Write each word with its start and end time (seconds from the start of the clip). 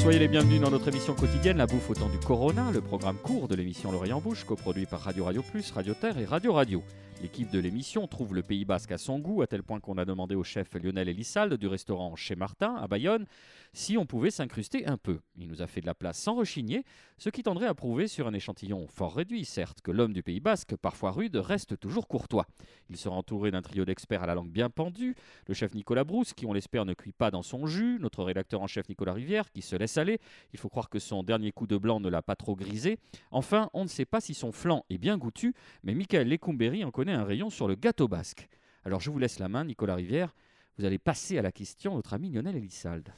Soyez 0.00 0.20
les 0.20 0.28
bienvenus 0.28 0.60
dans 0.60 0.70
notre 0.70 0.86
émission 0.88 1.12
quotidienne 1.14 1.56
La 1.56 1.66
bouffe 1.66 1.90
au 1.90 1.94
temps 1.94 2.08
du 2.08 2.18
Corona, 2.18 2.70
le 2.72 2.80
programme 2.80 3.16
court 3.16 3.48
de 3.48 3.56
l'émission 3.56 3.90
L'Orient 3.90 4.20
Bouche, 4.20 4.44
coproduit 4.44 4.86
par 4.86 5.00
Radio 5.00 5.24
Radio 5.24 5.42
Plus, 5.42 5.72
Radio 5.72 5.92
Terre 5.92 6.16
et 6.18 6.24
Radio 6.24 6.52
Radio. 6.52 6.84
L'équipe 7.20 7.50
de 7.50 7.58
l'émission 7.58 8.06
trouve 8.06 8.32
le 8.32 8.44
Pays 8.44 8.64
Basque 8.64 8.92
à 8.92 8.98
son 8.98 9.18
goût, 9.18 9.42
à 9.42 9.48
tel 9.48 9.64
point 9.64 9.80
qu'on 9.80 9.98
a 9.98 10.04
demandé 10.04 10.36
au 10.36 10.44
chef 10.44 10.74
Lionel 10.74 11.08
Elissalde 11.08 11.54
du 11.54 11.66
restaurant 11.66 12.14
Chez 12.14 12.36
Martin 12.36 12.76
à 12.76 12.86
Bayonne 12.86 13.26
si 13.72 13.98
on 13.98 14.06
pouvait 14.06 14.30
s'incruster 14.30 14.86
un 14.86 14.96
peu. 14.96 15.20
Il 15.36 15.48
nous 15.48 15.62
a 15.62 15.66
fait 15.66 15.80
de 15.80 15.86
la 15.86 15.94
place 15.94 16.18
sans 16.18 16.34
rechigner, 16.34 16.84
ce 17.18 17.30
qui 17.30 17.42
tendrait 17.42 17.66
à 17.66 17.74
prouver 17.74 18.08
sur 18.08 18.26
un 18.26 18.32
échantillon 18.32 18.86
fort 18.86 19.14
réduit, 19.14 19.44
certes, 19.44 19.80
que 19.82 19.90
l'homme 19.90 20.12
du 20.12 20.22
Pays 20.22 20.40
Basque, 20.40 20.76
parfois 20.76 21.10
rude, 21.10 21.36
reste 21.36 21.78
toujours 21.78 22.08
courtois. 22.08 22.46
Il 22.88 22.96
sera 22.96 23.16
entouré 23.16 23.50
d'un 23.50 23.62
trio 23.62 23.84
d'experts 23.84 24.22
à 24.22 24.26
la 24.26 24.34
langue 24.34 24.50
bien 24.50 24.70
pendue, 24.70 25.14
le 25.46 25.54
chef 25.54 25.74
Nicolas 25.74 26.04
Brousse, 26.04 26.32
qui 26.32 26.46
on 26.46 26.52
l'espère 26.52 26.84
ne 26.84 26.94
cuit 26.94 27.12
pas 27.12 27.30
dans 27.30 27.42
son 27.42 27.66
jus, 27.66 27.98
notre 28.00 28.24
rédacteur 28.24 28.62
en 28.62 28.66
chef 28.66 28.88
Nicolas 28.88 29.12
Rivière, 29.12 29.50
qui 29.50 29.62
se 29.62 29.76
laisse 29.76 29.98
aller, 29.98 30.18
il 30.52 30.58
faut 30.58 30.68
croire 30.68 30.88
que 30.88 30.98
son 30.98 31.22
dernier 31.22 31.52
coup 31.52 31.66
de 31.66 31.76
blanc 31.76 32.00
ne 32.00 32.08
l'a 32.08 32.22
pas 32.22 32.36
trop 32.36 32.56
grisé. 32.56 32.98
Enfin, 33.30 33.70
on 33.74 33.82
ne 33.82 33.88
sait 33.88 34.06
pas 34.06 34.20
si 34.20 34.34
son 34.34 34.52
flanc 34.52 34.84
est 34.88 34.98
bien 34.98 35.18
goûtu, 35.18 35.54
mais 35.82 35.94
Michael 35.94 36.28
Lecumberi 36.28 36.84
en 36.84 36.90
connaît 36.90 37.07
un 37.12 37.24
rayon 37.24 37.50
sur 37.50 37.68
le 37.68 37.74
gâteau 37.74 38.08
basque. 38.08 38.48
Alors 38.84 39.00
je 39.00 39.10
vous 39.10 39.18
laisse 39.18 39.38
la 39.38 39.48
main, 39.48 39.64
Nicolas 39.64 39.94
Rivière. 39.94 40.34
Vous 40.78 40.84
allez 40.84 40.98
passer 40.98 41.38
à 41.38 41.42
la 41.42 41.52
question 41.52 41.94
notre 41.94 42.14
ami 42.14 42.30
Lionel 42.30 42.56
Elissalde. 42.56 43.08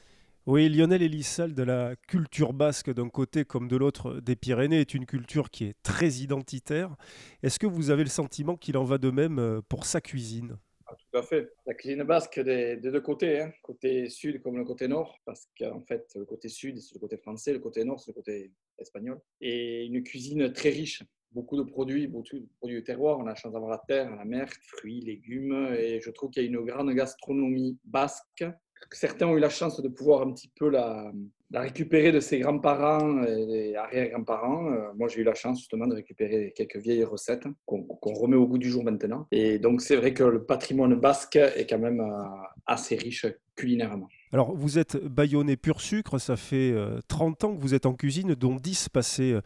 Oui, 0.47 0.69
Lionel 0.69 1.03
Elissalde, 1.03 1.53
de 1.53 1.61
la 1.61 1.95
culture 2.07 2.51
basque 2.51 2.91
d'un 2.91 3.09
côté 3.09 3.45
comme 3.45 3.67
de 3.67 3.77
l'autre 3.77 4.19
des 4.21 4.35
Pyrénées, 4.35 4.81
est 4.81 4.95
une 4.95 5.05
culture 5.05 5.51
qui 5.51 5.65
est 5.65 5.75
très 5.83 6.09
identitaire. 6.09 6.95
Est-ce 7.43 7.59
que 7.59 7.67
vous 7.67 7.91
avez 7.91 8.03
le 8.03 8.09
sentiment 8.09 8.57
qu'il 8.57 8.75
en 8.77 8.83
va 8.83 8.97
de 8.97 9.11
même 9.11 9.37
euh, 9.37 9.61
pour 9.61 9.85
sa 9.85 10.01
cuisine? 10.01 10.57
Ah, 10.87 10.95
tout 10.95 11.17
à 11.19 11.21
fait. 11.21 11.53
La 11.67 11.75
cuisine 11.75 12.01
basque 12.03 12.39
des, 12.39 12.77
deux 12.77 13.01
côtés, 13.01 13.41
hein. 13.41 13.51
côté 13.61 14.09
sud 14.09 14.41
comme 14.41 14.57
le 14.57 14.65
côté 14.65 14.87
nord, 14.87 15.19
parce 15.25 15.47
qu'en 15.59 15.81
fait, 15.81 16.11
le 16.15 16.25
côté 16.25 16.49
sud, 16.49 16.79
c'est 16.79 16.95
le 16.95 16.99
côté 16.99 17.17
français, 17.17 17.53
le 17.53 17.59
côté 17.59 17.83
nord, 17.85 17.99
c'est 17.99 18.09
le 18.09 18.15
côté 18.15 18.51
espagnol. 18.79 19.21
Et 19.41 19.85
une 19.85 20.01
cuisine 20.01 20.51
très 20.51 20.69
riche, 20.69 21.03
beaucoup 21.33 21.57
de 21.57 21.63
produits, 21.63 22.07
beaucoup 22.07 22.37
de 22.37 22.47
produits 22.57 22.77
de 22.77 22.85
terroir. 22.85 23.19
On 23.19 23.23
a 23.23 23.29
la 23.29 23.35
chance 23.35 23.53
d'avoir 23.53 23.71
la 23.71 23.81
terre, 23.87 24.15
la 24.15 24.25
mer, 24.25 24.47
fruits, 24.67 25.01
légumes, 25.01 25.73
et 25.77 25.99
je 26.01 26.09
trouve 26.11 26.29
qu'il 26.31 26.43
y 26.43 26.45
a 26.45 26.49
une 26.49 26.65
grande 26.65 26.91
gastronomie 26.91 27.77
basque. 27.85 28.45
Certains 28.91 29.27
ont 29.27 29.37
eu 29.37 29.39
la 29.39 29.49
chance 29.49 29.81
de 29.81 29.87
pouvoir 29.87 30.23
un 30.23 30.33
petit 30.33 30.51
peu 30.55 30.69
la, 30.69 31.11
récupérer 31.53 32.11
de 32.11 32.19
ses 32.19 32.39
grands-parents 32.39 33.23
et 33.23 33.75
arrière-grands-parents. 33.75 34.71
Euh, 34.71 34.93
moi, 34.95 35.07
j'ai 35.07 35.21
eu 35.21 35.23
la 35.23 35.35
chance 35.35 35.59
justement 35.59 35.87
de 35.87 35.95
récupérer 35.95 36.53
quelques 36.55 36.77
vieilles 36.77 37.03
recettes 37.03 37.45
qu'on 37.65 38.13
remet 38.13 38.37
au 38.37 38.47
goût 38.47 38.57
du 38.57 38.69
jour 38.69 38.83
maintenant. 38.83 39.27
Et 39.31 39.59
donc, 39.59 39.81
c'est 39.81 39.95
vrai 39.95 40.13
que 40.13 40.23
le 40.23 40.43
patrimoine 40.43 40.95
basque 40.95 41.35
est 41.35 41.67
quand 41.69 41.79
même 41.79 42.01
euh, 42.01 42.23
assez 42.65 42.95
riche 42.95 43.25
culinairement. 43.55 44.07
Alors, 44.33 44.55
vous 44.55 44.79
êtes 44.79 44.97
bayonnais 44.97 45.57
pur 45.57 45.81
sucre, 45.81 46.17
ça 46.17 46.37
fait 46.37 46.73
30 47.09 47.43
euh, 47.43 47.47
ans 47.47 47.55
que 47.55 47.61
vous 47.61 47.73
êtes 47.73 47.85
en 47.85 47.93
cuisine, 47.93 48.33
dont 48.33 48.55
10 48.55 48.89
passés 48.89 49.37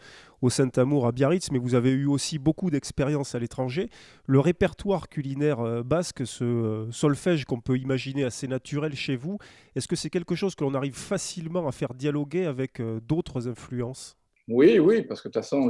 au 0.41 0.51
Saint-Amour 0.51 1.07
à 1.07 1.11
Biarritz, 1.11 1.49
mais 1.51 1.57
vous 1.57 1.73
avez 1.73 1.89
eu 1.89 2.05
aussi 2.05 2.37
beaucoup 2.37 2.69
d'expérience 2.69 3.33
à 3.33 3.39
l'étranger. 3.39 3.89
Le 4.27 4.39
répertoire 4.39 5.09
culinaire 5.09 5.83
basque, 5.83 6.27
ce 6.27 6.87
solfège 6.91 7.45
qu'on 7.45 7.61
peut 7.61 7.77
imaginer 7.77 8.23
assez 8.23 8.47
naturel 8.47 8.95
chez 8.95 9.15
vous, 9.15 9.39
est-ce 9.75 9.87
que 9.87 9.95
c'est 9.95 10.11
quelque 10.11 10.35
chose 10.35 10.53
que 10.53 10.63
l'on 10.63 10.75
arrive 10.75 10.95
facilement 10.95 11.67
à 11.67 11.71
faire 11.71 11.95
dialoguer 11.95 12.45
avec 12.45 12.79
euh, 12.79 12.99
d'autres 13.01 13.47
influences? 13.47 14.15
Oui, 14.47 14.77
oui, 14.77 15.01
parce 15.01 15.21
que 15.21 15.29
de 15.29 15.33
toute 15.33 15.41
façon, 15.41 15.67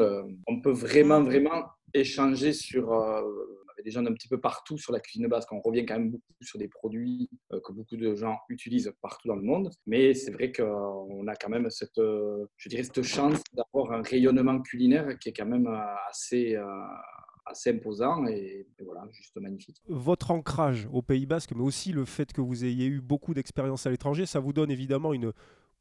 on 0.48 0.60
peut 0.60 0.74
vraiment, 0.74 1.24
vraiment 1.24 1.64
échanger 1.94 2.52
sur 2.52 2.92
euh, 2.92 3.22
des 3.84 3.92
gens 3.92 4.02
d'un 4.02 4.14
petit 4.14 4.28
peu 4.28 4.40
partout 4.40 4.78
sur 4.78 4.94
la 4.94 5.00
cuisine 5.00 5.28
basque. 5.28 5.52
On 5.52 5.62
revient 5.62 5.86
quand 5.86 5.98
même 5.98 6.12
beaucoup 6.12 6.34
sur 6.42 6.60
des 6.60 6.68
produits 6.68 7.30
euh, 7.52 7.60
que 7.62 7.72
beaucoup 7.72 7.98
de 7.98 8.16
gens 8.16 8.38
utilisent 8.50 8.94
partout 9.02 9.28
dans 9.28 9.36
le 9.36 9.44
monde. 9.44 9.70
Mais 9.86 10.14
c'est 10.14 10.32
vrai 10.32 10.52
qu'on 10.52 11.28
a 11.28 11.36
quand 11.36 11.50
même 11.50 11.70
cette, 11.70 11.98
je 11.98 12.70
dirais, 12.70 12.84
cette 12.84 13.04
chance 13.04 13.42
d'avoir 13.54 13.92
un 13.92 14.02
rayonnement 14.02 14.62
culinaire 14.62 15.18
qui 15.20 15.30
est 15.30 15.34
quand 15.34 15.46
même 15.46 15.68
assez 16.10 16.58
assez 17.46 17.70
imposant 17.72 18.26
et, 18.28 18.68
voilà, 18.84 19.08
juste 19.12 19.36
magnifique. 19.38 19.78
Votre 19.88 20.32
ancrage 20.32 20.88
au 20.92 21.02
Pays 21.02 21.26
Basque, 21.26 21.54
mais 21.56 21.64
aussi 21.64 21.92
le 21.92 22.06
fait 22.06 22.34
que 22.34 22.42
vous 22.42 22.66
ayez 22.66 22.88
eu 22.88 23.02
beaucoup 23.02 23.34
d'expérience 23.34 23.86
à 23.86 23.92
l'étranger, 23.92 24.26
ça 24.26 24.40
vous 24.40 24.54
donne 24.54 24.72
évidemment 24.72 25.14
une 25.14 25.32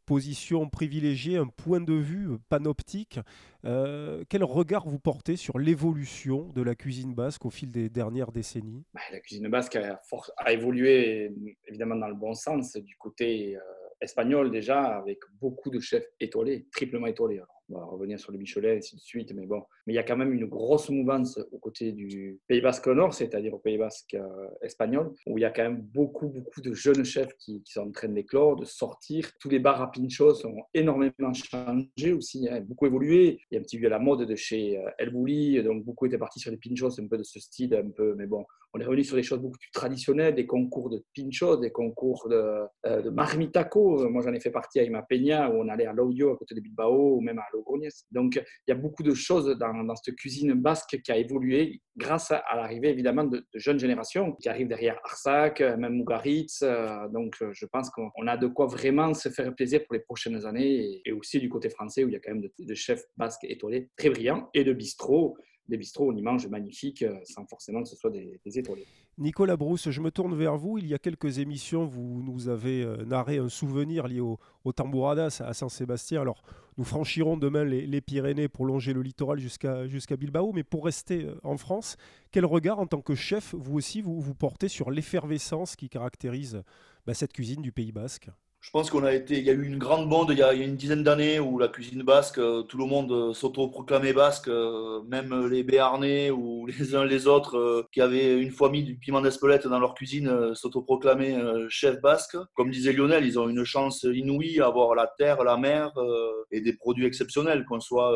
position 0.04 0.68
privilégiée, 0.68 1.36
un 1.36 1.46
point 1.46 1.80
de 1.80 1.94
vue 1.94 2.38
panoptique. 2.48 3.18
Euh, 3.64 4.24
quel 4.28 4.44
regard 4.44 4.86
vous 4.86 4.98
portez 4.98 5.36
sur 5.36 5.58
l'évolution 5.58 6.50
de 6.54 6.62
la 6.62 6.74
cuisine 6.74 7.14
basque 7.14 7.44
au 7.46 7.50
fil 7.50 7.70
des 7.70 7.88
dernières 7.88 8.32
décennies? 8.32 8.84
Bah, 8.92 9.00
La 9.12 9.20
cuisine 9.20 9.48
basque 9.48 9.76
a, 9.76 10.00
a, 10.38 10.52
évolué 10.52 11.32
évidemment 11.66 11.96
dans 11.96 12.08
le 12.08 12.14
bon 12.14 12.34
sens 12.34 12.76
du 12.76 12.96
côté 12.96 13.56
euh, 13.56 13.60
espagnol 14.00 14.50
déjà, 14.50 14.82
avec 14.82 15.18
beaucoup 15.40 15.70
de 15.70 15.80
chefs 15.80 16.06
étoilés, 16.20 16.66
triplement 16.70 17.06
étoilés 17.06 17.40
on 17.70 17.78
va 17.78 17.84
revenir 17.84 18.18
sur 18.18 18.32
le 18.32 18.38
Michelet 18.38 18.74
et 18.74 18.78
ainsi 18.78 18.96
de 18.96 19.00
suite, 19.00 19.32
mais 19.34 19.46
bon. 19.46 19.62
Mais 19.86 19.94
il 19.94 19.96
y 19.96 19.98
a 19.98 20.02
quand 20.02 20.16
même 20.16 20.32
une 20.32 20.46
grosse 20.46 20.90
mouvance 20.90 21.38
aux 21.52 21.58
côtés 21.58 21.92
du 21.92 22.38
Pays 22.46 22.60
Basque 22.60 22.88
Nord, 22.88 23.14
c'est-à-dire 23.14 23.54
au 23.54 23.58
Pays 23.58 23.78
Basque 23.78 24.14
euh, 24.14 24.48
espagnol, 24.62 25.12
où 25.26 25.38
il 25.38 25.42
y 25.42 25.44
a 25.44 25.50
quand 25.50 25.62
même 25.62 25.80
beaucoup, 25.80 26.28
beaucoup 26.28 26.60
de 26.60 26.74
jeunes 26.74 27.04
chefs 27.04 27.34
qui, 27.38 27.62
sont 27.64 27.82
en 27.82 27.90
train 27.90 28.08
d'éclore, 28.08 28.56
de 28.56 28.64
sortir. 28.64 29.30
Tous 29.40 29.48
les 29.48 29.58
bars 29.58 29.80
à 29.80 29.90
pinchos 29.90 30.46
ont 30.46 30.62
énormément 30.72 31.32
changé 31.32 32.12
aussi, 32.12 32.48
hein, 32.48 32.60
beaucoup 32.60 32.86
évolué. 32.86 33.40
Il 33.50 33.54
y 33.54 33.56
a 33.56 33.60
un 33.60 33.62
petit 33.62 33.80
peu 33.80 33.88
la 33.88 33.98
mode 33.98 34.26
de 34.26 34.34
chez 34.36 34.78
euh, 34.78 34.90
El 34.98 35.10
Bouli, 35.10 35.62
donc 35.62 35.84
beaucoup 35.84 36.06
étaient 36.06 36.18
partis 36.18 36.40
sur 36.40 36.50
les 36.50 36.58
pinchos, 36.58 37.00
un 37.00 37.08
peu 37.08 37.18
de 37.18 37.22
ce 37.22 37.40
style, 37.40 37.74
un 37.74 37.90
peu, 37.90 38.14
mais 38.16 38.26
bon, 38.26 38.44
on 38.74 38.80
est 38.80 38.84
revenu 38.84 39.04
sur 39.04 39.14
des 39.14 39.22
choses 39.22 39.38
beaucoup 39.38 39.56
plus 39.56 39.70
traditionnelles, 39.70 40.34
des 40.34 40.46
concours 40.46 40.90
de 40.90 41.04
pinchos, 41.14 41.58
des 41.58 41.70
concours 41.70 42.28
de, 42.28 42.64
euh, 42.86 43.10
marmitaco. 43.12 44.08
Moi, 44.10 44.20
j'en 44.22 44.32
ai 44.32 44.40
fait 44.40 44.50
partie 44.50 44.80
à 44.80 44.82
Ima 44.82 45.02
Peña, 45.02 45.48
où 45.48 45.62
on 45.62 45.68
allait 45.68 45.86
à 45.86 45.92
l'audio 45.92 46.32
à 46.32 46.36
côté 46.36 46.56
de 46.56 46.60
Bilbao, 46.60 47.16
ou 47.16 47.20
même 47.20 47.38
à 47.38 47.46
donc, 48.10 48.36
il 48.36 48.70
y 48.70 48.72
a 48.72 48.76
beaucoup 48.76 49.02
de 49.02 49.14
choses 49.14 49.46
dans, 49.58 49.96
cette 49.96 50.14
cuisine 50.16 50.54
basque 50.54 51.00
qui 51.02 51.12
a 51.12 51.16
évolué 51.16 51.80
grâce 51.96 52.30
à, 52.30 52.42
l'arrivée 52.54 52.90
évidemment 52.90 53.24
de, 53.24 53.44
jeunes 53.54 53.78
générations 53.78 54.32
qui 54.34 54.48
arrivent 54.48 54.68
derrière 54.68 54.98
Arsac, 55.04 55.60
même 55.60 55.94
Mugaritz. 55.94 56.62
Euh, 56.62 57.08
donc, 57.08 57.36
je 57.52 57.66
pense 57.66 57.90
qu'on 57.90 58.26
a 58.26 58.36
de 58.36 58.46
quoi 58.46 58.66
vraiment 58.66 59.14
se 59.14 59.28
faire 59.28 59.54
plaisir 59.54 59.84
pour 59.84 59.94
les 59.94 60.00
prochaines 60.00 60.46
années 60.46 61.00
et, 61.04 61.12
aussi 61.12 61.38
du 61.38 61.48
côté 61.48 61.70
français 61.70 62.04
où 62.04 62.08
il 62.08 62.12
y 62.12 62.16
a 62.16 62.20
quand 62.20 62.32
même 62.32 62.48
de, 62.58 62.74
chefs 62.74 63.04
basques 63.16 63.44
étoilés 63.44 63.88
très 63.96 64.10
brillants 64.10 64.50
et 64.54 64.64
de 64.64 64.72
bistrots 64.72 65.36
des 65.68 65.76
bistrots, 65.76 66.10
on 66.10 66.16
y 66.16 66.22
mange 66.22 66.46
magnifique 66.46 67.02
euh, 67.02 67.18
sans 67.24 67.46
forcément 67.46 67.82
que 67.82 67.88
ce 67.88 67.96
soit 67.96 68.10
des, 68.10 68.38
étoilés. 68.58 68.86
Nicolas 69.16 69.56
Brousse, 69.56 69.90
je 69.90 70.00
me 70.00 70.10
tourne 70.10 70.34
vers 70.34 70.56
vous. 70.56 70.78
Il 70.78 70.86
y 70.86 70.94
a 70.94 70.98
quelques 70.98 71.38
émissions, 71.38 71.86
vous 71.86 72.22
nous 72.22 72.48
avez 72.48 72.82
euh, 72.82 73.04
narré 73.04 73.38
un 73.38 73.48
souvenir 73.48 74.08
lié 74.08 74.20
au, 74.20 74.38
au 74.64 74.72
à 74.76 75.30
Saint-Sébastien. 75.30 76.20
Alors, 76.20 76.42
nous 76.76 76.84
franchirons 76.84 77.36
demain 77.36 77.64
les, 77.64 78.00
Pyrénées 78.00 78.48
pour 78.48 78.66
longer 78.66 78.92
le 78.92 79.02
littoral 79.02 79.38
jusqu'à 79.38 80.16
Bilbao. 80.16 80.52
Mais 80.52 80.64
pour 80.64 80.84
rester 80.84 81.24
euh, 81.24 81.40
en 81.44 81.56
France, 81.56 81.96
quel 82.30 82.44
regard 82.44 82.80
en 82.80 82.86
tant 82.86 83.00
que 83.00 83.14
chef, 83.14 83.54
vous 83.54 83.76
aussi, 83.76 84.02
vous, 84.02 84.20
vous 84.20 84.34
portez 84.34 84.68
sur 84.68 84.90
l'effervescence 84.90 85.76
qui 85.76 85.88
caractérise 85.88 86.62
bah, 87.06 87.14
cette 87.14 87.32
cuisine 87.32 87.62
du 87.62 87.72
Pays 87.72 87.92
Basque? 87.92 88.28
Je 88.64 88.70
pense 88.70 88.88
qu'on 88.88 89.04
a 89.04 89.12
été, 89.12 89.36
il 89.36 89.44
y 89.44 89.50
a 89.50 89.52
eu 89.52 89.66
une 89.66 89.76
grande 89.76 90.08
bande 90.08 90.30
il 90.30 90.38
y 90.38 90.42
a, 90.42 90.54
une 90.54 90.76
dizaine 90.76 91.02
d'années 91.02 91.38
où 91.38 91.58
la 91.58 91.68
cuisine 91.68 92.02
basque, 92.02 92.38
euh, 92.38 92.62
tout 92.62 92.78
le 92.78 92.86
monde 92.86 93.12
euh, 93.12 93.34
s'auto-proclamait 93.34 94.14
basque, 94.14 94.48
euh, 94.48 95.02
même 95.06 95.48
les 95.48 95.62
Béarnais 95.62 96.30
ou 96.30 96.64
les 96.78 96.94
uns 96.94 97.04
les 97.04 97.26
autres 97.26 97.86
qui 97.92 98.00
avaient 98.00 98.40
une 98.40 98.50
fois 98.50 98.70
mis 98.70 98.82
du 98.82 98.96
piment 98.96 99.20
d'Espelette 99.20 99.66
dans 99.68 99.78
leur 99.78 99.92
cuisine 99.92 100.54
s'auto-proclamaient 100.54 101.36
chef 101.68 102.00
basque. 102.00 102.38
Comme 102.54 102.70
disait 102.70 102.94
Lionel, 102.94 103.26
ils 103.26 103.38
ont 103.38 103.50
une 103.50 103.64
chance 103.64 104.04
inouïe 104.04 104.60
à 104.60 104.66
avoir 104.66 104.94
la 104.94 105.12
terre, 105.18 105.44
la 105.44 105.58
mer 105.58 105.92
et 106.50 106.62
des 106.62 106.72
produits 106.72 107.04
exceptionnels, 107.04 107.66
qu'on 107.66 107.80
soit 107.80 108.12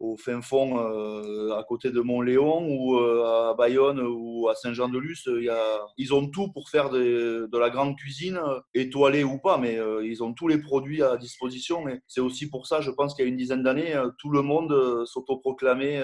au 0.00 0.16
fin 0.16 0.40
fond 0.40 0.78
euh, 0.78 1.52
à 1.56 1.64
côté 1.64 1.90
de 1.90 2.00
Montléon 2.00 2.68
ou 2.68 2.98
euh, 2.98 3.50
à 3.50 3.54
Bayonne 3.54 4.00
ou 4.00 4.48
à 4.48 4.54
Saint-Jean-de-Luz. 4.54 5.28
Ils 5.96 6.14
ont 6.14 6.28
tout 6.28 6.52
pour 6.52 6.68
faire 6.68 6.90
de, 6.90 7.48
la 7.52 7.70
grande 7.70 7.96
cuisine, 7.96 8.38
étoilée 8.74 9.24
ou 9.24 9.38
pas, 9.38 9.58
mais 9.58 9.78
euh, 9.78 10.06
ils 10.06 10.22
ont 10.22 10.32
tous 10.32 10.48
les 10.48 10.58
produits 10.58 11.02
à 11.02 11.16
disposition. 11.16 11.84
C'est 12.06 12.20
aussi 12.20 12.48
pour 12.48 12.66
ça, 12.66 12.80
je 12.80 12.90
pense 12.90 13.14
qu'il 13.14 13.24
y 13.24 13.28
a 13.28 13.30
une 13.30 13.36
dizaine 13.36 13.62
d'années, 13.62 13.94
tout 14.18 14.30
le 14.30 14.42
monde 14.42 15.04
s'autoproclamait 15.06 16.02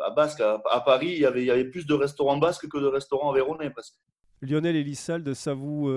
à 0.00 0.10
Basque. 0.10 0.40
À, 0.40 0.80
Paris, 0.80 1.12
il 1.12 1.18
y, 1.18 1.26
avait, 1.26 1.42
il 1.42 1.46
y 1.46 1.50
avait 1.50 1.64
plus 1.64 1.86
de 1.86 1.94
restaurants 1.94 2.36
basques 2.36 2.68
que 2.68 2.78
de 2.78 2.86
restaurants 2.86 3.32
véronais 3.32 3.70
presque. 3.70 3.94
Lionel 4.42 4.76
Elissalde, 4.76 5.32
ça 5.34 5.54
vous 5.54 5.88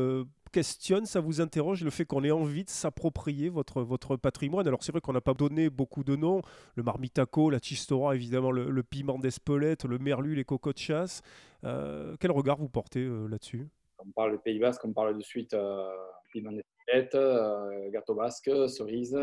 questionne, 0.49 1.05
ça 1.05 1.19
vous 1.19 1.41
interroge 1.41 1.83
le 1.83 1.89
fait 1.89 2.05
qu'on 2.05 2.23
ait 2.23 2.31
envie 2.31 2.63
de 2.63 2.69
s'approprier 2.69 3.49
votre, 3.49 3.81
votre 3.81 4.15
patrimoine 4.15 4.67
Alors 4.67 4.83
c'est 4.83 4.91
vrai 4.91 5.01
qu'on 5.01 5.13
n'a 5.13 5.21
pas 5.21 5.33
donné 5.33 5.69
beaucoup 5.69 6.03
de 6.03 6.15
noms, 6.15 6.41
le 6.75 6.83
marmitaco, 6.83 7.49
la 7.49 7.59
chistora, 7.59 8.15
évidemment 8.15 8.51
le, 8.51 8.83
piment 8.83 9.19
d'Espelette, 9.19 9.85
le 9.85 9.97
merlu, 9.97 10.35
les 10.35 10.45
cocots 10.45 10.73
de 10.73 10.77
chasse. 10.77 11.21
Euh, 11.63 12.15
quel 12.19 12.31
regard 12.31 12.57
vous 12.57 12.69
portez 12.69 13.01
euh, 13.01 13.27
là-dessus? 13.27 13.67
On 13.99 14.11
parle 14.11 14.33
du 14.33 14.37
Pays 14.39 14.59
Basque, 14.59 14.85
on 14.85 14.93
parle 14.93 15.17
de 15.17 15.23
suite 15.23 15.53
euh, 15.53 15.89
piment 16.31 16.51
d'Espelette, 16.51 17.15
euh, 17.15 17.89
gâteau 17.89 18.15
basque, 18.15 18.49
cerise, 18.69 19.17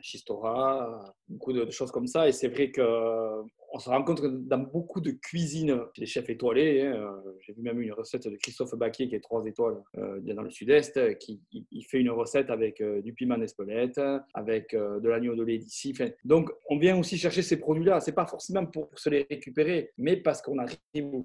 chistora, 0.00 1.14
beaucoup 1.28 1.52
de, 1.52 1.70
choses 1.70 1.90
comme 1.90 2.06
ça. 2.06 2.28
Et 2.28 2.32
c'est 2.32 2.48
vrai 2.48 2.70
que 2.70 3.42
on 3.76 3.78
se 3.78 4.22
que 4.22 4.26
dans 4.26 4.58
beaucoup 4.58 5.00
de 5.00 5.10
cuisines, 5.10 5.78
les 5.98 6.06
chefs 6.06 6.30
étoilés, 6.30 6.82
hein, 6.82 6.94
euh, 6.94 7.32
j'ai 7.40 7.52
vu 7.52 7.62
même 7.62 7.80
une 7.82 7.92
recette 7.92 8.26
de 8.26 8.36
Christophe 8.36 8.74
Baquier 8.74 9.08
qui 9.08 9.14
est 9.14 9.20
trois 9.20 9.44
étoiles 9.44 9.82
euh, 9.98 10.18
dans 10.20 10.42
le 10.42 10.50
sud-est, 10.50 11.18
qui 11.18 11.42
il 11.52 11.84
fait 11.84 12.00
une 12.00 12.10
recette 12.10 12.50
avec 12.50 12.82
du 13.02 13.12
piment 13.12 13.36
d'Espelette, 13.36 14.00
avec 14.32 14.74
de 14.74 15.08
l'agneau 15.08 15.34
de 15.34 15.42
lait 15.42 15.58
d'ici. 15.58 15.94
donc, 16.24 16.50
on 16.68 16.78
vient 16.78 16.98
aussi 16.98 17.18
chercher 17.18 17.42
ces 17.42 17.58
produits-là. 17.58 18.00
C'est 18.00 18.12
pas 18.12 18.26
forcément 18.26 18.64
pour, 18.66 18.88
se 18.94 19.10
les 19.10 19.26
récupérer, 19.30 19.92
mais 19.98 20.16
parce 20.16 20.40
qu'on 20.40 20.58
arrive 20.58 20.76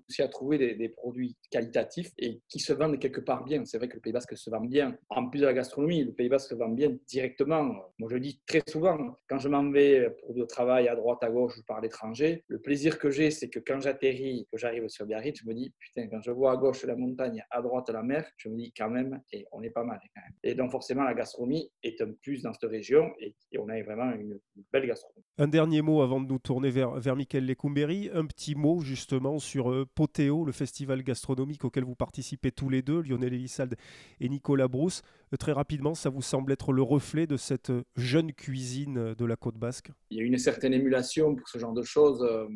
aussi 0.07 0.21
à 0.21 0.27
trouver 0.27 0.57
des, 0.57 0.75
des, 0.75 0.89
produits 0.89 1.37
qualitatifs 1.49 2.11
et 2.17 2.41
qui 2.49 2.59
se 2.59 2.73
vendent 2.73 2.99
quelque 2.99 3.21
part 3.21 3.43
bien. 3.43 3.63
C'est 3.65 3.77
vrai 3.77 3.87
que 3.87 3.95
le 3.95 4.01
Pays 4.01 4.13
Basque 4.13 4.35
se 4.35 4.49
vend 4.49 4.61
bien. 4.61 4.97
En 5.09 5.29
plus 5.29 5.39
de 5.39 5.45
la 5.45 5.53
gastronomie, 5.53 6.03
le 6.03 6.11
Pays 6.11 6.29
Basque 6.29 6.49
se 6.49 6.55
vend 6.55 6.69
bien 6.69 6.97
directement. 7.07 7.63
Moi, 7.97 8.09
je 8.11 8.17
dis 8.17 8.41
très 8.45 8.61
souvent, 8.67 9.17
quand 9.27 9.39
je 9.39 9.47
m'en 9.47 9.69
vais 9.71 10.09
pour 10.21 10.35
le 10.35 10.45
travail 10.45 10.87
à 10.87 10.95
droite, 10.95 11.23
à 11.23 11.29
gauche 11.29 11.61
par 11.65 11.81
l'étranger, 11.81 12.40
le 12.47 12.59
plaisir 12.59 12.99
que 12.99 13.09
j'ai, 13.09 13.31
c'est 13.31 13.49
que 13.49 13.59
quand 13.59 13.79
j'atterris, 13.79 14.47
que 14.51 14.57
j'arrive 14.57 14.87
sur 14.87 15.05
Biarritz, 15.05 15.39
je 15.41 15.47
me 15.47 15.53
dis, 15.53 15.73
putain, 15.79 16.07
quand 16.07 16.21
je 16.21 16.31
vois 16.31 16.53
à 16.53 16.57
gauche 16.57 16.83
la 16.83 16.95
montagne, 16.95 17.43
à 17.49 17.61
droite 17.61 17.89
la 17.89 18.03
mer, 18.03 18.29
je 18.37 18.49
me 18.49 18.57
dis 18.57 18.73
quand 18.75 18.89
même, 18.89 19.21
et 19.31 19.45
on 19.51 19.61
est 19.63 19.69
pas 19.69 19.83
mal 19.83 19.99
quand 20.15 20.21
même. 20.21 20.33
Et 20.43 20.55
donc 20.55 20.71
forcément, 20.71 21.03
la 21.03 21.13
gastronomie 21.13 21.69
est 21.83 22.01
un 22.01 22.11
plus 22.21 22.41
dans 22.41 22.53
cette 22.53 22.69
région 22.69 23.11
et, 23.19 23.35
on 23.59 23.69
a 23.69 23.81
vraiment 23.83 24.11
une, 24.13 24.39
belle 24.73 24.87
gastronomie. 24.87 25.23
Un 25.37 25.47
dernier 25.47 25.81
mot 25.81 26.01
avant 26.01 26.19
de 26.19 26.27
nous 26.27 26.39
tourner 26.39 26.71
vers, 26.71 26.91
vers 26.99 27.15
Michael 27.15 27.45
Lecumberi, 27.45 28.09
un 28.13 28.25
petit 28.25 28.55
mot 28.55 28.81
justement 28.81 29.37
sur 29.39 29.71
euh, 29.71 29.85
Potéo, 29.93 30.45
le 30.45 30.51
festival 30.51 31.03
gastronomique 31.03 31.63
auquel 31.63 31.83
vous 31.83 31.95
participez 31.95 32.51
tous 32.51 32.69
les 32.69 32.81
deux, 32.81 33.01
Lionel 33.01 33.33
Elissalde 33.33 33.75
et 34.19 34.29
Nicolas 34.29 34.67
Brousse. 34.67 35.03
Euh, 35.33 35.37
très 35.37 35.51
rapidement, 35.51 35.93
ça 35.93 36.09
vous 36.09 36.21
semble 36.21 36.51
être 36.51 36.71
le 36.71 36.81
reflet 36.81 37.27
de 37.27 37.37
cette 37.37 37.71
jeune 37.95 38.33
cuisine 38.33 39.13
de 39.13 39.25
la 39.25 39.35
côte 39.35 39.57
basque? 39.57 39.91
Il 40.09 40.17
y 40.17 40.21
a 40.21 40.23
une 40.23 40.37
certaine 40.37 40.73
émulation 40.73 41.35
pour 41.35 41.47
ce 41.47 41.57
genre 41.57 41.73
de 41.73 41.83
choses. 41.83 42.21
Euh, 42.31 42.47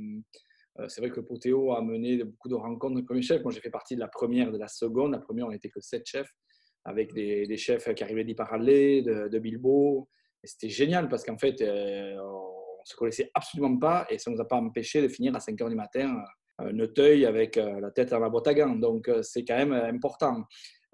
euh, 0.80 0.90
c'est 0.90 1.02
vrai 1.02 1.10
que 1.10 1.22
Potéo 1.22 1.74
a 1.74 1.82
mené 1.82 2.24
beaucoup 2.24 2.50
de 2.50 2.56
rencontres 2.56 3.02
comme 3.02 3.22
chef. 3.22 3.42
Moi, 3.44 3.52
j'ai 3.54 3.62
fait 3.62 3.70
partie 3.70 3.96
de 3.96 4.02
la 4.02 4.08
première, 4.08 4.52
de 4.52 4.58
la 4.58 4.68
seconde. 4.68 5.12
La 5.14 5.20
première, 5.20 5.48
on 5.48 5.52
n'était 5.52 5.70
que 5.70 5.80
sept 5.80 6.06
chefs, 6.06 6.30
avec 6.84 7.14
des, 7.14 7.58
chefs 7.58 7.94
qui 7.94 8.04
arrivaient 8.04 8.26
d'Iparallé, 8.26 9.02
de, 9.02 9.28
de 9.30 9.40
Bilbao. 9.40 10.10
Et 10.44 10.48
c'était 10.48 10.70
génial 10.70 11.08
parce 11.08 11.24
qu'en 11.24 11.38
fait, 11.38 11.62
on 11.62 11.66
ne 11.66 12.86
se 12.86 12.96
connaissait 12.96 13.32
absolument 13.34 13.78
pas 13.78 14.06
et 14.10 14.18
ça 14.18 14.30
ne 14.30 14.36
nous 14.36 14.42
a 14.42 14.48
pas 14.48 14.58
empêché 14.58 15.02
de 15.02 15.08
finir 15.08 15.36
à 15.36 15.40
5 15.40 15.58
h 15.58 15.70
du 15.70 15.76
matin 15.76 16.22
euh, 16.62 16.72
Neuteuil 16.72 17.26
avec 17.26 17.56
la 17.56 17.92
tête 17.92 18.10
dans 18.10 18.20
la 18.20 18.30
boîte 18.30 18.48
à 18.48 18.54
gants. 18.54 18.76
Donc, 18.76 19.10
c'est 19.22 19.46
quand 19.46 19.58
même 19.58 19.74
important. 19.74 20.44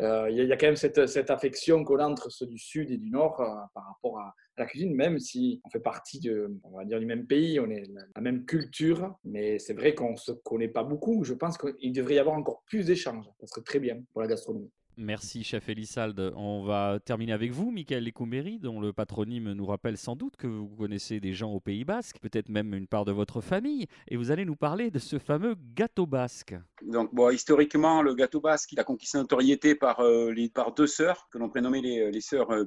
Euh, 0.02 0.30
il 0.32 0.38
y, 0.38 0.52
a 0.52 0.58
quand 0.58 0.68
même 0.68 0.76
cette, 0.76 0.98
affection 1.30 1.84
qu'on 1.84 2.00
a 2.00 2.08
entre 2.08 2.32
ceux 2.32 2.48
du 2.48 2.58
Sud 2.58 2.90
et 2.90 2.98
du 2.98 3.12
Nord 3.12 3.40
euh, 3.40 3.46
par 3.74 3.86
rapport 3.86 4.20
à, 4.20 4.34
la 4.58 4.66
cuisine, 4.66 4.94
même 4.94 5.18
si 5.18 5.60
on 5.64 5.70
fait 5.70 5.80
partie 5.80 6.20
de, 6.20 6.60
on 6.64 6.78
va 6.78 6.86
dire, 6.86 7.00
du 7.00 7.06
même 7.06 7.26
pays, 7.26 7.60
on 7.60 7.70
est 7.70 7.84
la, 8.16 8.22
même 8.22 8.46
culture, 8.46 9.16
mais 9.24 9.58
c'est 9.58 9.74
vrai 9.74 9.96
qu'on 9.96 10.12
ne 10.12 10.18
se 10.18 10.32
connaît 10.32 10.68
pas 10.68 10.84
beaucoup. 10.84 11.24
Je 11.24 11.34
pense 11.34 11.58
qu'il 11.58 11.94
devrait 11.94 12.16
y 12.16 12.20
avoir 12.20 12.36
encore 12.36 12.62
plus 12.68 12.86
d'échanges. 12.86 13.26
Ça 13.40 13.48
serait 13.48 13.62
très 13.62 13.80
bien 13.80 14.04
pour 14.12 14.22
la 14.22 14.28
gastronomie. 14.28 14.70
Merci, 14.98 15.44
chef 15.44 15.70
Elissalde. 15.70 16.34
On 16.36 16.64
va 16.64 17.00
terminer 17.04 17.32
avec 17.32 17.52
vous, 17.52 17.72
Michael 17.72 18.04
Lecoumeri, 18.04 18.60
dont 18.60 18.82
le 18.82 18.92
patronyme 18.92 19.54
nous 19.54 19.66
rappelle 19.66 19.98
sans 19.98 20.16
doute 20.16 20.36
que 20.36 20.48
vous 20.48 20.68
connaissez 20.68 21.20
des 21.20 21.34
gens 21.34 21.52
au 21.52 21.60
Pays 21.60 21.86
Basque, 21.86 22.18
peut-être 22.22 22.50
même 22.50 22.74
une 22.74 22.88
part 22.88 23.06
de 23.06 23.12
votre 23.12 23.42
famille, 23.42 23.88
et 24.10 24.18
vous 24.18 24.32
allez 24.32 24.44
nous 24.44 24.56
parler 24.56 24.92
de 24.92 25.00
ce 25.00 25.18
fameux 25.18 25.56
gâteau 25.76 26.06
basque. 26.06 26.56
Donc, 26.84 27.12
historiquement, 27.32 28.02
le 28.02 28.16
gâteau 28.16 28.42
basque 28.42 28.72
il 28.72 28.80
a 28.80 28.84
conquis 28.84 29.08
sa 29.08 29.20
notoriété 29.20 29.76
par, 29.76 30.00
euh, 30.02 30.32
les, 30.32 30.50
par 30.50 30.74
deux 30.74 30.88
sœurs, 30.88 31.28
que 31.32 31.38
l'on 31.38 31.50
prénommait 31.50 31.82
les, 31.82 32.22
sœurs 32.22 32.52
euh, 32.52 32.66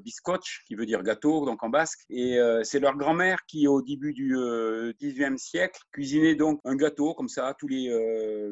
qui 0.66 0.74
veut 0.74 0.86
dire 0.86 1.02
gâteau, 1.02 1.44
donc 1.44 1.62
en 1.62 1.68
basque. 1.68 2.04
Et 2.08 2.38
euh, 2.38 2.62
c'est 2.64 2.80
leur 2.80 2.96
grand-mère 2.96 3.44
qui, 3.46 3.68
au 3.68 3.82
début 3.82 4.12
du 4.12 4.36
XIXe 5.00 5.40
siècle, 5.40 5.80
cuisinait 5.92 6.36
donc 6.36 6.60
un 6.64 6.76
gâteau 6.76 7.14
comme 7.14 7.28
ça 7.28 7.54
tous 7.58 7.68
les, 7.68 7.92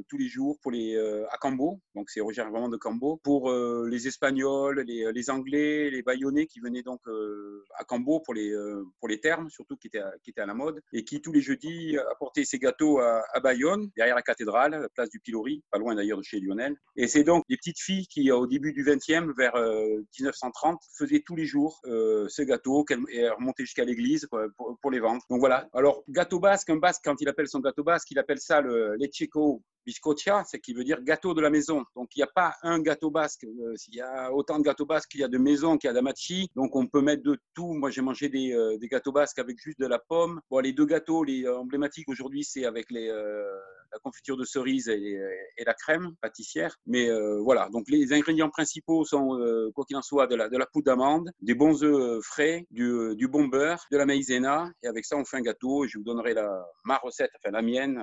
tous 0.08 0.18
les 0.18 0.28
jours 0.28 0.58
pour 0.60 0.72
les, 0.72 0.96
à 1.30 1.36
Cambo. 1.38 1.80
Donc, 1.94 2.10
c'est 2.10 2.20
originaire 2.20 2.50
vraiment 2.50 2.68
de 2.68 2.76
Cambo. 2.76 3.20
Pour 3.22 3.50
euh, 3.62 3.88
les 3.88 4.08
Espagnols, 4.08 4.80
les, 4.80 5.30
Anglais, 5.30 5.90
les 5.90 6.02
Bayonnais 6.02 6.46
qui 6.46 6.60
venaient 6.60 6.82
donc 6.82 7.00
euh, 7.06 7.64
à 7.78 7.84
Cambo 7.84 8.20
pour 8.20 8.34
les, 8.34 8.50
euh, 8.50 8.84
pour 8.98 9.08
les 9.08 9.20
termes, 9.20 9.48
surtout 9.50 9.76
qui 9.76 9.86
étaient, 9.86 10.00
à, 10.00 10.12
qui 10.22 10.30
étaient 10.30 10.40
à 10.40 10.46
la 10.46 10.54
mode, 10.54 10.80
et 10.92 11.04
qui 11.04 11.20
tous 11.20 11.32
les 11.32 11.40
jeudis 11.40 11.96
apportaient 12.10 12.44
ces 12.44 12.58
gâteaux 12.58 13.00
à, 13.00 13.22
Bayonne, 13.42 13.90
derrière 13.96 14.14
la 14.14 14.22
cathédrale, 14.22 14.88
place 14.94 15.10
du 15.10 15.20
Pilori, 15.20 15.62
pas 15.70 15.78
loin 15.78 15.94
d'ailleurs 15.94 16.18
de 16.18 16.22
chez 16.22 16.40
Lionel. 16.40 16.76
Et 16.96 17.08
c'est 17.08 17.24
donc 17.24 17.44
des 17.48 17.56
petites 17.56 17.80
filles 17.80 18.06
qui, 18.06 18.30
au 18.30 18.46
début 18.46 18.72
du 18.72 18.84
20e, 18.84 19.32
vers 19.36 19.54
1930, 19.56 20.80
faisaient 20.96 21.22
tous 21.26 21.34
les 21.34 21.44
jours 21.44 21.80
ce 21.84 22.42
gâteau 22.42 22.84
et 23.10 23.28
remontaient 23.28 23.64
jusqu'à 23.64 23.84
l'église 23.84 24.28
pour, 24.56 24.90
les 24.90 25.00
vendre. 25.00 25.22
Donc 25.28 25.40
voilà. 25.40 25.68
Alors, 25.72 26.04
gâteau 26.08 26.38
basque, 26.38 26.70
un 26.70 26.76
basque, 26.76 27.02
quand 27.04 27.20
il 27.20 27.28
appelle 27.28 27.48
son 27.48 27.60
gâteau 27.60 27.82
basque, 27.82 28.10
il 28.10 28.18
appelle 28.18 28.38
ça 28.38 28.60
le 28.60 28.94
lecheco 28.96 29.62
biscotia, 29.84 30.44
c'est 30.46 30.60
qui 30.60 30.74
veut 30.74 30.84
dire 30.84 31.02
gâteau 31.02 31.34
de 31.34 31.40
la 31.40 31.50
maison. 31.50 31.84
Donc 31.96 32.14
il 32.14 32.20
n'y 32.20 32.24
a 32.24 32.30
pas 32.34 32.54
un 32.62 32.80
gâteau 32.80 33.10
basque. 33.10 33.46
Euh, 33.60 33.76
s'il 33.76 33.94
y 33.94 34.00
a 34.00 34.32
autant 34.32 34.58
de 34.58 34.64
gâteaux 34.64 34.86
basques 34.86 35.10
qu'il 35.10 35.20
y 35.20 35.24
a 35.24 35.28
de 35.28 35.38
maisons, 35.38 35.76
qu'il 35.78 35.88
y 35.88 35.90
a 35.90 35.94
d'amachi, 35.94 36.48
donc 36.56 36.74
on 36.76 36.86
peut 36.86 37.00
mettre 37.00 37.22
de 37.22 37.38
tout. 37.54 37.72
Moi 37.74 37.90
j'ai 37.90 38.02
mangé 38.02 38.28
des, 38.28 38.52
euh, 38.52 38.76
gâteaux 38.82 39.12
basques 39.12 39.38
avec 39.38 39.58
juste 39.58 39.78
de 39.78 39.86
la 39.86 39.98
pomme. 39.98 40.40
Bon, 40.50 40.58
les 40.58 40.72
deux 40.72 40.86
gâteaux, 40.86 41.24
les 41.24 41.44
euh, 41.44 41.58
emblématiques 41.58 42.08
aujourd'hui, 42.08 42.44
c'est 42.44 42.64
avec 42.64 42.90
la 42.90 43.98
confiture 44.02 44.36
de 44.36 44.44
cerise 44.44 44.88
et, 44.88 45.18
la 45.64 45.74
crème 45.74 46.14
pâtissière. 46.20 46.76
Mais 46.86 47.08
voilà, 47.40 47.68
donc 47.70 47.88
les 47.88 48.12
ingrédients 48.12 48.48
principaux 48.48 49.04
sont, 49.04 49.38
quoi 49.74 49.84
qu'il 49.84 49.96
en 49.96 50.02
soit, 50.02 50.26
de 50.26 50.34
la, 50.34 50.66
poudre 50.66 50.86
d'amande, 50.86 51.30
des 51.40 51.54
bons 51.54 51.84
œufs 51.84 52.24
frais, 52.24 52.66
du, 52.70 53.14
du, 53.16 53.28
bon 53.28 53.46
beurre, 53.48 53.84
de 53.92 53.98
la 53.98 54.06
maïzena. 54.06 54.70
Et 54.82 54.88
avec 54.88 55.04
ça, 55.04 55.16
on 55.16 55.24
fait 55.24 55.36
un 55.36 55.42
gâteau. 55.42 55.86
Je 55.86 55.98
vous 55.98 56.04
donnerai 56.04 56.34
la, 56.34 56.66
ma 56.84 56.96
recette, 56.96 57.30
enfin 57.36 57.52
la 57.52 57.62
mienne, 57.62 58.02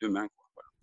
demain. 0.00 0.28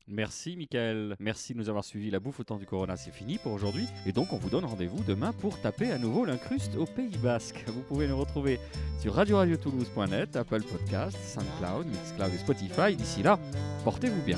Merci 0.07 0.55
Michael, 0.55 1.15
merci 1.19 1.53
de 1.53 1.59
nous 1.59 1.69
avoir 1.69 1.83
suivis. 1.83 2.11
La 2.11 2.19
bouffe 2.19 2.39
au 2.39 2.43
temps 2.43 2.57
du 2.57 2.65
Corona, 2.65 2.97
c'est 2.97 3.11
fini 3.11 3.37
pour 3.37 3.53
aujourd'hui. 3.53 3.85
Et 4.05 4.11
donc 4.11 4.33
on 4.33 4.37
vous 4.37 4.49
donne 4.49 4.65
rendez-vous 4.65 5.03
demain 5.03 5.31
pour 5.33 5.59
taper 5.61 5.91
à 5.91 5.97
nouveau 5.97 6.25
l'incruste 6.25 6.75
au 6.75 6.85
Pays 6.85 7.17
Basque. 7.17 7.63
Vous 7.67 7.81
pouvez 7.81 8.07
nous 8.07 8.17
retrouver 8.17 8.59
sur 8.99 9.13
radio-radio-toulouse.net, 9.13 10.35
Apple 10.35 10.63
Podcast, 10.63 11.17
SoundCloud, 11.23 11.87
Mixcloud 11.87 12.33
et 12.33 12.37
Spotify. 12.37 12.95
D'ici 12.95 13.23
là, 13.23 13.39
portez-vous 13.83 14.21
bien. 14.23 14.37